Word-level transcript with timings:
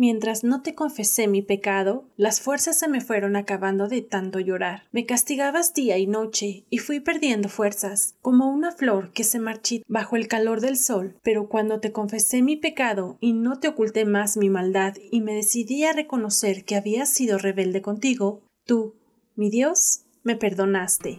Mientras 0.00 0.44
no 0.44 0.62
te 0.62 0.76
confesé 0.76 1.26
mi 1.26 1.42
pecado, 1.42 2.08
las 2.16 2.40
fuerzas 2.40 2.78
se 2.78 2.86
me 2.86 3.00
fueron 3.00 3.34
acabando 3.34 3.88
de 3.88 4.00
tanto 4.00 4.38
llorar. 4.38 4.84
Me 4.92 5.06
castigabas 5.06 5.74
día 5.74 5.98
y 5.98 6.06
noche, 6.06 6.64
y 6.70 6.78
fui 6.78 7.00
perdiendo 7.00 7.48
fuerzas, 7.48 8.14
como 8.22 8.48
una 8.48 8.70
flor 8.70 9.12
que 9.12 9.24
se 9.24 9.40
marchita 9.40 9.84
bajo 9.88 10.14
el 10.14 10.28
calor 10.28 10.60
del 10.60 10.76
sol. 10.76 11.16
Pero 11.24 11.48
cuando 11.48 11.80
te 11.80 11.90
confesé 11.90 12.42
mi 12.42 12.54
pecado 12.56 13.18
y 13.20 13.32
no 13.32 13.58
te 13.58 13.66
oculté 13.66 14.04
más 14.04 14.36
mi 14.36 14.50
maldad 14.50 14.94
y 15.10 15.20
me 15.20 15.34
decidí 15.34 15.82
a 15.82 15.92
reconocer 15.92 16.64
que 16.64 16.76
había 16.76 17.04
sido 17.04 17.36
rebelde 17.36 17.82
contigo, 17.82 18.42
tú, 18.66 18.94
mi 19.34 19.50
Dios, 19.50 20.04
me 20.22 20.36
perdonaste. 20.36 21.18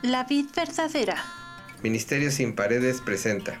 La 0.00 0.24
vid 0.24 0.46
verdadera. 0.56 1.22
Ministerio 1.82 2.30
sin 2.30 2.54
paredes 2.54 3.02
presenta. 3.02 3.60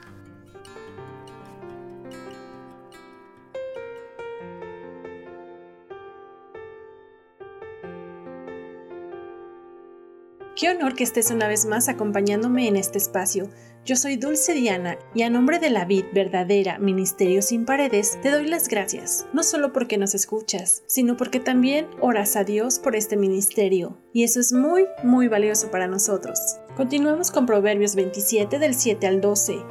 Qué 10.61 10.69
honor 10.69 10.93
que 10.93 11.03
estés 11.03 11.31
una 11.31 11.47
vez 11.47 11.65
más 11.65 11.89
acompañándome 11.89 12.67
en 12.67 12.75
este 12.75 12.99
espacio. 12.99 13.49
Yo 13.83 13.95
soy 13.95 14.15
Dulce 14.15 14.53
Diana 14.53 14.95
y 15.15 15.23
a 15.23 15.29
nombre 15.31 15.57
de 15.57 15.71
la 15.71 15.85
Vid 15.85 16.05
Verdadera 16.13 16.77
Ministerio 16.77 17.41
Sin 17.41 17.65
Paredes 17.65 18.19
te 18.21 18.29
doy 18.29 18.45
las 18.45 18.67
gracias, 18.67 19.25
no 19.33 19.41
solo 19.41 19.73
porque 19.73 19.97
nos 19.97 20.13
escuchas, 20.13 20.83
sino 20.85 21.17
porque 21.17 21.39
también 21.39 21.87
oras 21.99 22.35
a 22.35 22.43
Dios 22.43 22.77
por 22.77 22.95
este 22.95 23.17
ministerio. 23.17 23.97
Y 24.13 24.23
eso 24.23 24.39
es 24.39 24.53
muy, 24.53 24.85
muy 25.03 25.27
valioso 25.27 25.71
para 25.71 25.87
nosotros. 25.87 26.37
Continuamos 26.77 27.31
con 27.31 27.47
Proverbios 27.47 27.95
27 27.95 28.59
del 28.59 28.75
7 28.75 29.07
al 29.07 29.19
12. 29.19 29.65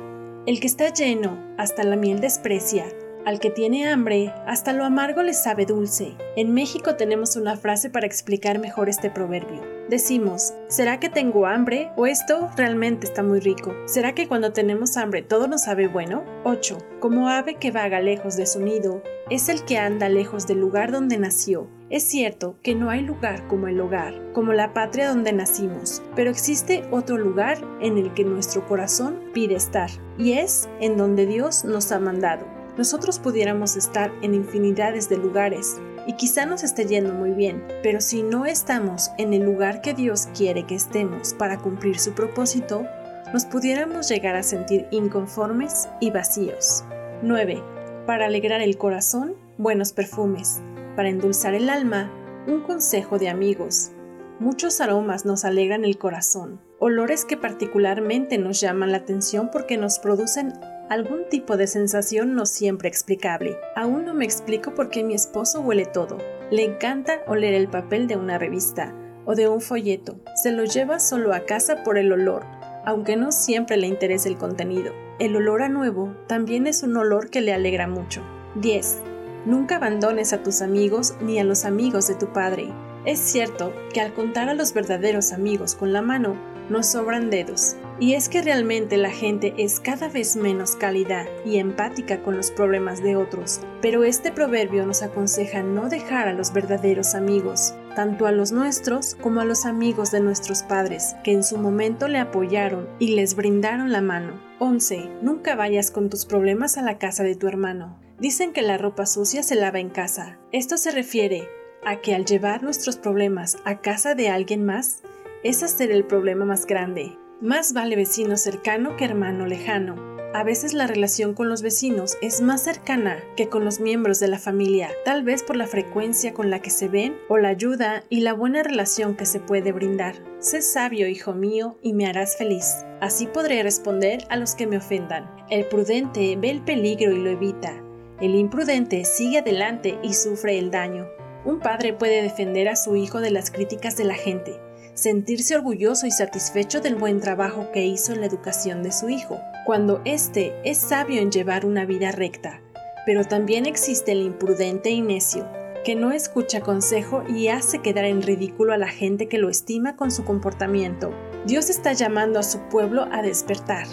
El 0.46 0.58
que 0.58 0.66
está 0.66 0.92
lleno, 0.92 1.38
hasta 1.56 1.84
la 1.84 1.94
miel 1.94 2.20
desprecia. 2.20 2.84
Al 3.26 3.38
que 3.38 3.50
tiene 3.50 3.86
hambre, 3.86 4.32
hasta 4.46 4.72
lo 4.72 4.82
amargo 4.82 5.22
le 5.22 5.34
sabe 5.34 5.66
dulce. 5.66 6.14
En 6.36 6.54
México 6.54 6.96
tenemos 6.96 7.36
una 7.36 7.54
frase 7.54 7.90
para 7.90 8.06
explicar 8.06 8.58
mejor 8.58 8.88
este 8.88 9.10
proverbio. 9.10 9.60
Decimos, 9.90 10.54
¿será 10.68 11.00
que 11.00 11.10
tengo 11.10 11.46
hambre? 11.46 11.90
¿O 11.96 12.06
esto 12.06 12.48
realmente 12.56 13.06
está 13.06 13.22
muy 13.22 13.40
rico? 13.40 13.74
¿Será 13.84 14.14
que 14.14 14.26
cuando 14.26 14.54
tenemos 14.54 14.96
hambre 14.96 15.20
todo 15.20 15.48
nos 15.48 15.64
sabe 15.64 15.86
bueno? 15.86 16.24
8. 16.44 16.78
Como 16.98 17.28
ave 17.28 17.56
que 17.56 17.70
vaga 17.70 18.00
lejos 18.00 18.36
de 18.36 18.46
su 18.46 18.60
nido, 18.60 19.02
es 19.28 19.50
el 19.50 19.64
que 19.64 19.76
anda 19.76 20.08
lejos 20.08 20.46
del 20.46 20.60
lugar 20.60 20.90
donde 20.90 21.18
nació. 21.18 21.68
Es 21.90 22.04
cierto 22.04 22.56
que 22.62 22.74
no 22.74 22.88
hay 22.88 23.02
lugar 23.02 23.46
como 23.48 23.68
el 23.68 23.80
hogar, 23.80 24.14
como 24.32 24.54
la 24.54 24.72
patria 24.72 25.08
donde 25.08 25.32
nacimos, 25.32 26.02
pero 26.16 26.30
existe 26.30 26.84
otro 26.90 27.18
lugar 27.18 27.58
en 27.82 27.98
el 27.98 28.14
que 28.14 28.24
nuestro 28.24 28.66
corazón 28.66 29.20
pide 29.34 29.56
estar, 29.56 29.90
y 30.16 30.34
es 30.34 30.68
en 30.80 30.96
donde 30.96 31.26
Dios 31.26 31.64
nos 31.64 31.90
ha 31.90 31.98
mandado 31.98 32.59
nosotros 32.80 33.18
pudiéramos 33.18 33.76
estar 33.76 34.10
en 34.22 34.32
infinidades 34.32 35.10
de 35.10 35.18
lugares 35.18 35.78
y 36.06 36.14
quizá 36.14 36.46
nos 36.46 36.62
esté 36.62 36.86
yendo 36.86 37.12
muy 37.12 37.32
bien, 37.32 37.62
pero 37.82 38.00
si 38.00 38.22
no 38.22 38.46
estamos 38.46 39.10
en 39.18 39.34
el 39.34 39.42
lugar 39.42 39.82
que 39.82 39.92
Dios 39.92 40.28
quiere 40.34 40.64
que 40.64 40.76
estemos 40.76 41.34
para 41.34 41.58
cumplir 41.58 41.98
su 41.98 42.14
propósito, 42.14 42.86
nos 43.34 43.44
pudiéramos 43.44 44.08
llegar 44.08 44.34
a 44.34 44.42
sentir 44.42 44.86
inconformes 44.92 45.90
y 46.00 46.10
vacíos. 46.10 46.82
9. 47.20 47.62
Para 48.06 48.24
alegrar 48.24 48.62
el 48.62 48.78
corazón, 48.78 49.34
buenos 49.58 49.92
perfumes. 49.92 50.62
Para 50.96 51.10
endulzar 51.10 51.52
el 51.52 51.68
alma, 51.68 52.10
un 52.46 52.62
consejo 52.62 53.18
de 53.18 53.28
amigos. 53.28 53.90
Muchos 54.38 54.80
aromas 54.80 55.26
nos 55.26 55.44
alegran 55.44 55.84
el 55.84 55.98
corazón, 55.98 56.62
olores 56.78 57.26
que 57.26 57.36
particularmente 57.36 58.38
nos 58.38 58.58
llaman 58.58 58.90
la 58.90 58.96
atención 58.96 59.50
porque 59.52 59.76
nos 59.76 59.98
producen 59.98 60.54
algún 60.90 61.28
tipo 61.28 61.56
de 61.56 61.68
sensación 61.68 62.34
no 62.34 62.44
siempre 62.46 62.88
explicable. 62.88 63.56
Aún 63.76 64.04
no 64.04 64.12
me 64.12 64.24
explico 64.24 64.74
por 64.74 64.90
qué 64.90 65.04
mi 65.04 65.14
esposo 65.14 65.60
huele 65.60 65.86
todo. 65.86 66.18
Le 66.50 66.64
encanta 66.64 67.20
oler 67.28 67.54
el 67.54 67.68
papel 67.68 68.08
de 68.08 68.16
una 68.16 68.38
revista 68.38 68.92
o 69.24 69.36
de 69.36 69.48
un 69.48 69.60
folleto. 69.60 70.18
Se 70.34 70.50
lo 70.50 70.64
lleva 70.64 70.98
solo 70.98 71.32
a 71.32 71.46
casa 71.46 71.84
por 71.84 71.96
el 71.96 72.12
olor, 72.12 72.44
aunque 72.84 73.16
no 73.16 73.30
siempre 73.30 73.76
le 73.76 73.86
interesa 73.86 74.28
el 74.28 74.36
contenido. 74.36 74.92
El 75.20 75.36
olor 75.36 75.62
a 75.62 75.68
nuevo 75.68 76.12
también 76.26 76.66
es 76.66 76.82
un 76.82 76.96
olor 76.96 77.30
que 77.30 77.40
le 77.40 77.54
alegra 77.54 77.86
mucho. 77.86 78.20
10. 78.56 78.98
Nunca 79.46 79.76
abandones 79.76 80.32
a 80.32 80.42
tus 80.42 80.60
amigos 80.60 81.14
ni 81.20 81.38
a 81.38 81.44
los 81.44 81.64
amigos 81.64 82.08
de 82.08 82.16
tu 82.16 82.32
padre. 82.32 82.68
Es 83.04 83.20
cierto 83.20 83.72
que 83.94 84.00
al 84.00 84.12
contar 84.12 84.48
a 84.48 84.54
los 84.54 84.74
verdaderos 84.74 85.32
amigos 85.32 85.76
con 85.76 85.92
la 85.92 86.02
mano, 86.02 86.36
nos 86.68 86.86
sobran 86.86 87.30
dedos. 87.30 87.76
Y 88.00 88.14
es 88.14 88.30
que 88.30 88.40
realmente 88.40 88.96
la 88.96 89.10
gente 89.10 89.52
es 89.58 89.78
cada 89.78 90.08
vez 90.08 90.34
menos 90.34 90.74
cálida 90.74 91.26
y 91.44 91.58
empática 91.58 92.22
con 92.22 92.34
los 92.34 92.50
problemas 92.50 93.02
de 93.02 93.14
otros, 93.14 93.60
pero 93.82 94.04
este 94.04 94.32
proverbio 94.32 94.86
nos 94.86 95.02
aconseja 95.02 95.62
no 95.62 95.90
dejar 95.90 96.26
a 96.26 96.32
los 96.32 96.54
verdaderos 96.54 97.14
amigos, 97.14 97.74
tanto 97.94 98.24
a 98.24 98.32
los 98.32 98.52
nuestros 98.52 99.16
como 99.16 99.42
a 99.42 99.44
los 99.44 99.66
amigos 99.66 100.10
de 100.12 100.20
nuestros 100.20 100.62
padres, 100.62 101.14
que 101.22 101.32
en 101.32 101.44
su 101.44 101.58
momento 101.58 102.08
le 102.08 102.18
apoyaron 102.18 102.88
y 102.98 103.08
les 103.08 103.36
brindaron 103.36 103.92
la 103.92 104.00
mano. 104.00 104.40
11. 104.60 105.10
Nunca 105.20 105.54
vayas 105.54 105.90
con 105.90 106.08
tus 106.08 106.24
problemas 106.24 106.78
a 106.78 106.82
la 106.82 106.96
casa 106.96 107.22
de 107.22 107.34
tu 107.34 107.48
hermano. 107.48 107.98
Dicen 108.18 108.54
que 108.54 108.62
la 108.62 108.78
ropa 108.78 109.04
sucia 109.04 109.42
se 109.42 109.56
lava 109.56 109.78
en 109.78 109.90
casa. 109.90 110.38
Esto 110.52 110.78
se 110.78 110.90
refiere 110.90 111.48
a 111.84 111.96
que 111.96 112.14
al 112.14 112.24
llevar 112.24 112.62
nuestros 112.62 112.96
problemas 112.96 113.58
a 113.66 113.82
casa 113.82 114.14
de 114.14 114.30
alguien 114.30 114.64
más, 114.64 115.02
es 115.42 115.62
hacer 115.62 115.90
el 115.90 116.04
problema 116.04 116.46
más 116.46 116.66
grande 116.66 117.18
más 117.40 117.72
vale 117.72 117.96
vecino 117.96 118.36
cercano 118.36 118.96
que 118.96 119.04
hermano 119.06 119.46
lejano. 119.46 120.10
A 120.32 120.44
veces 120.44 120.74
la 120.74 120.86
relación 120.86 121.34
con 121.34 121.48
los 121.48 121.62
vecinos 121.62 122.16
es 122.22 122.40
más 122.40 122.62
cercana 122.62 123.18
que 123.36 123.48
con 123.48 123.64
los 123.64 123.80
miembros 123.80 124.20
de 124.20 124.28
la 124.28 124.38
familia, 124.38 124.90
tal 125.04 125.24
vez 125.24 125.42
por 125.42 125.56
la 125.56 125.66
frecuencia 125.66 126.34
con 126.34 126.50
la 126.50 126.60
que 126.60 126.70
se 126.70 126.86
ven 126.86 127.16
o 127.28 127.38
la 127.38 127.48
ayuda 127.48 128.04
y 128.08 128.20
la 128.20 128.34
buena 128.34 128.62
relación 128.62 129.16
que 129.16 129.26
se 129.26 129.40
puede 129.40 129.72
brindar. 129.72 130.14
Sé 130.38 130.62
sabio, 130.62 131.08
hijo 131.08 131.32
mío, 131.32 131.78
y 131.82 131.94
me 131.94 132.06
harás 132.06 132.36
feliz. 132.36 132.84
Así 133.00 133.26
podré 133.26 133.62
responder 133.62 134.24
a 134.28 134.36
los 134.36 134.54
que 134.54 134.68
me 134.68 134.76
ofendan. 134.76 135.28
El 135.48 135.66
prudente 135.66 136.36
ve 136.36 136.50
el 136.50 136.62
peligro 136.62 137.10
y 137.10 137.18
lo 137.18 137.30
evita. 137.30 137.72
El 138.20 138.34
imprudente 138.34 139.04
sigue 139.04 139.38
adelante 139.38 139.98
y 140.02 140.12
sufre 140.12 140.58
el 140.58 140.70
daño. 140.70 141.08
Un 141.44 141.58
padre 141.58 141.94
puede 141.94 142.22
defender 142.22 142.68
a 142.68 142.76
su 142.76 142.94
hijo 142.94 143.20
de 143.20 143.30
las 143.30 143.50
críticas 143.50 143.96
de 143.96 144.04
la 144.04 144.14
gente, 144.14 144.60
sentirse 145.00 145.56
orgulloso 145.56 146.06
y 146.06 146.10
satisfecho 146.10 146.80
del 146.80 146.94
buen 146.94 147.20
trabajo 147.20 147.70
que 147.72 147.86
hizo 147.86 148.12
en 148.12 148.20
la 148.20 148.26
educación 148.26 148.82
de 148.82 148.92
su 148.92 149.08
hijo, 149.08 149.40
cuando 149.64 150.02
éste 150.04 150.52
es 150.62 150.76
sabio 150.76 151.22
en 151.22 151.30
llevar 151.30 151.64
una 151.64 151.86
vida 151.86 152.12
recta. 152.12 152.60
Pero 153.06 153.24
también 153.24 153.64
existe 153.64 154.12
el 154.12 154.20
imprudente 154.20 154.90
y 154.90 155.00
necio, 155.00 155.48
que 155.86 155.94
no 155.94 156.12
escucha 156.12 156.60
consejo 156.60 157.24
y 157.26 157.48
hace 157.48 157.78
quedar 157.78 158.04
en 158.04 158.20
ridículo 158.20 158.74
a 158.74 158.76
la 158.76 158.88
gente 158.88 159.26
que 159.26 159.38
lo 159.38 159.48
estima 159.48 159.96
con 159.96 160.10
su 160.10 160.24
comportamiento. 160.24 161.14
Dios 161.46 161.70
está 161.70 161.94
llamando 161.94 162.38
a 162.38 162.42
su 162.42 162.60
pueblo 162.68 163.08
a 163.10 163.22
despertar, 163.22 163.86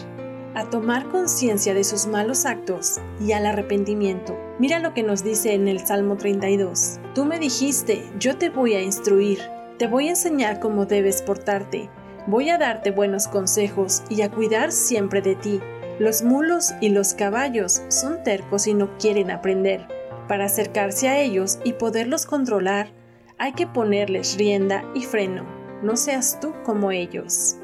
a 0.56 0.70
tomar 0.70 1.08
conciencia 1.08 1.74
de 1.74 1.86
sus 1.86 2.06
malos 2.06 2.46
actos 2.46 3.00
y 3.26 3.32
al 3.32 3.46
arrepentimiento. 3.46 4.38
Mira 4.60 4.80
lo 4.80 4.94
que 4.94 5.04
nos 5.04 5.24
dice 5.24 5.54
en 5.54 5.70
el 5.70 5.80
Salmo 5.80 6.18
32. 6.18 7.00
Tú 7.16 7.24
me 7.24 7.40
dijiste, 7.40 8.04
yo 8.20 8.38
te 8.38 8.50
voy 8.50 8.74
a 8.74 8.82
instruir, 8.82 9.40
te 9.78 9.88
voy 9.88 10.08
a 10.08 10.12
enseñar 10.12 10.60
cómo 10.60 10.86
debes 10.86 11.22
portarte. 11.22 11.90
Voy 12.26 12.50
a 12.50 12.58
darte 12.58 12.92
buenos 12.92 13.28
consejos 13.28 14.04
y 14.10 14.22
a 14.22 14.32
cuidar 14.32 14.72
siempre 14.72 15.22
de 15.22 15.36
ti. 15.36 15.62
Los 16.00 16.24
mulos 16.24 16.74
y 16.82 16.90
los 16.90 17.14
caballos 17.14 17.82
son 17.90 18.24
tercos 18.24 18.68
y 18.68 18.74
no 18.74 18.98
quieren 18.98 19.32
aprender. 19.32 19.88
Para 20.28 20.46
acercarse 20.46 21.08
a 21.08 21.20
ellos 21.20 21.60
y 21.64 21.74
poderlos 21.74 22.26
controlar, 22.26 22.92
hay 23.38 23.54
que 23.54 23.68
ponerles 23.68 24.38
rienda 24.38 24.84
y 24.94 25.04
freno. 25.04 25.46
No 25.84 25.96
seas 25.96 26.40
tú 26.40 26.54
como 26.66 26.92
ellos. 26.92 27.58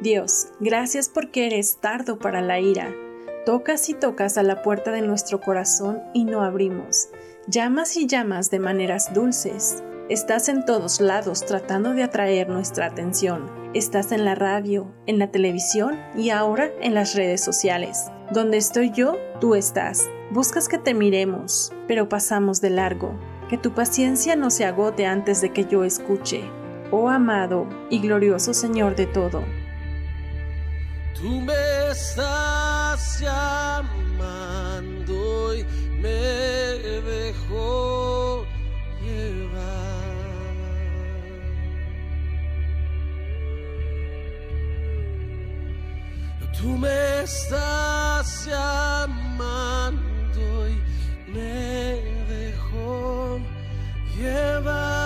Dios, 0.00 0.48
gracias 0.60 1.08
porque 1.08 1.46
eres 1.46 1.78
tardo 1.80 2.18
para 2.18 2.40
la 2.40 2.60
ira. 2.60 2.94
Tocas 3.44 3.88
y 3.88 3.94
tocas 3.94 4.38
a 4.38 4.42
la 4.42 4.62
puerta 4.62 4.92
de 4.92 5.02
nuestro 5.02 5.40
corazón 5.40 6.02
y 6.14 6.24
no 6.24 6.42
abrimos. 6.42 7.08
Llamas 7.48 7.96
y 7.96 8.06
llamas 8.06 8.50
de 8.50 8.60
maneras 8.60 9.12
dulces. 9.12 9.82
Estás 10.08 10.48
en 10.48 10.64
todos 10.64 11.02
lados 11.02 11.44
tratando 11.44 11.92
de 11.92 12.02
atraer 12.02 12.48
nuestra 12.48 12.86
atención. 12.86 13.50
Estás 13.74 14.10
en 14.10 14.24
la 14.24 14.34
radio, 14.34 14.90
en 15.06 15.18
la 15.18 15.30
televisión 15.30 16.00
y 16.16 16.30
ahora 16.30 16.70
en 16.80 16.94
las 16.94 17.14
redes 17.14 17.44
sociales. 17.44 18.06
Donde 18.32 18.56
estoy 18.56 18.90
yo, 18.90 19.18
tú 19.38 19.54
estás. 19.54 20.08
Buscas 20.30 20.66
que 20.66 20.78
te 20.78 20.94
miremos, 20.94 21.74
pero 21.86 22.08
pasamos 22.08 22.62
de 22.62 22.70
largo. 22.70 23.20
Que 23.50 23.58
tu 23.58 23.74
paciencia 23.74 24.34
no 24.34 24.48
se 24.48 24.64
agote 24.64 25.04
antes 25.04 25.42
de 25.42 25.52
que 25.52 25.66
yo 25.66 25.84
escuche. 25.84 26.42
Oh 26.90 27.10
amado 27.10 27.68
y 27.90 28.00
glorioso 28.00 28.54
Señor 28.54 28.96
de 28.96 29.08
todo. 29.08 29.44
Tú 31.14 31.28
me 31.28 31.52
estás 31.90 33.20
Tú 46.60 46.76
me 46.76 47.20
estás 47.22 48.46
llamando 48.46 49.98
y 50.68 51.30
me 51.30 52.02
dejó 52.28 53.38
llevar. 54.16 54.97